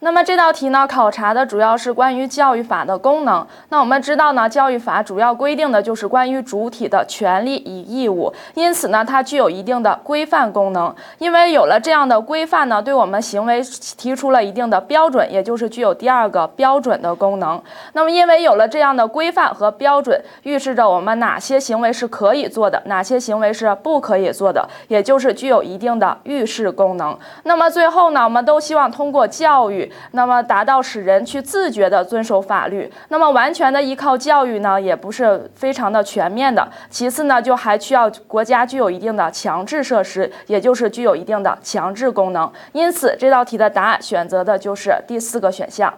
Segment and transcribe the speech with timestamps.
[0.00, 3.44] 那么这道题呢，考察的主要是关于教育法的功能。
[3.70, 10.94] 那我们知道呢，教育法主要规定的就是关于主体的权利与义务，因此呢，它具有一定的规范功能。
[11.18, 13.60] 因为有了这样的规范呢，对我们行为
[13.96, 17.60] 提出了一定的标准，也就是具有第二个标准的功能。
[17.94, 27.18] 那么，因为有了这样的规范和标准，预示着我们哪些行为是可以做的，哪些行为是不可以做的，也就是具有一定的预示功能。
[27.42, 29.87] 那么最后呢，我们都希望通过教育。
[30.12, 36.66] 那么达到使人去自觉的遵守法律，那么完全的依靠教育呢，也不是非常的全面的。
[36.90, 42.50] 其次呢，就还需要国家具有一定的强制设施，也就是具有一定的强制功能。
[42.72, 45.92] 因此，这道题的答案选择的就是第四个选项。